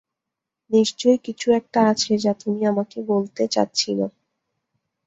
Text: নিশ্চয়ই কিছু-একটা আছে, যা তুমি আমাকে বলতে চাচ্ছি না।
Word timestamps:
নিশ্চয়ই 0.71 1.19
কিছু-একটা 1.25 1.79
আছে, 1.91 2.11
যা 2.17 2.31
তুমি 2.33 2.61
আমাকে 2.65 2.97
বলতে 3.07 3.43
চাচ্ছি 3.47 3.89
না। 3.93 4.07